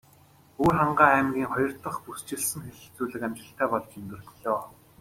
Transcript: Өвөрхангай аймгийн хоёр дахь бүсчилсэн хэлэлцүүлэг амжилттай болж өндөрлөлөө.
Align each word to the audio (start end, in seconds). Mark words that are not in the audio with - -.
Өвөрхангай 0.59 1.11
аймгийн 1.15 1.51
хоёр 1.51 1.71
дахь 1.83 1.99
бүсчилсэн 2.05 2.61
хэлэлцүүлэг 2.65 3.21
амжилттай 3.25 3.67
болж 3.71 3.89
өндөрлөлөө. 3.99 4.59